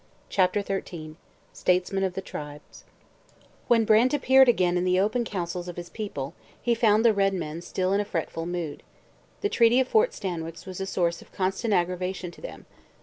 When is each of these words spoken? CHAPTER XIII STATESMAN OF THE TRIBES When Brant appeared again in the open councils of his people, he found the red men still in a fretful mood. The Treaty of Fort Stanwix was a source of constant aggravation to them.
CHAPTER 0.29 0.63
XIII 0.63 1.15
STATESMAN 1.53 2.03
OF 2.03 2.15
THE 2.15 2.23
TRIBES 2.23 2.85
When 3.67 3.85
Brant 3.85 4.15
appeared 4.15 4.49
again 4.49 4.75
in 4.75 4.83
the 4.83 4.99
open 4.99 5.23
councils 5.23 5.67
of 5.67 5.77
his 5.77 5.91
people, 5.91 6.33
he 6.59 6.73
found 6.73 7.05
the 7.05 7.13
red 7.13 7.35
men 7.35 7.61
still 7.61 7.93
in 7.93 7.99
a 7.99 8.03
fretful 8.05 8.47
mood. 8.47 8.81
The 9.41 9.49
Treaty 9.49 9.79
of 9.79 9.87
Fort 9.87 10.15
Stanwix 10.15 10.65
was 10.65 10.81
a 10.81 10.87
source 10.87 11.21
of 11.21 11.31
constant 11.31 11.75
aggravation 11.75 12.31
to 12.31 12.41
them. 12.41 12.65